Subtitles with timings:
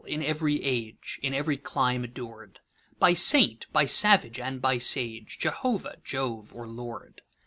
[0.07, 2.59] in ev'ry age, In ev'ry clime ador'd,
[2.97, 7.21] By saint, by savage, and by sage, Jehovah, Jove, or Lord!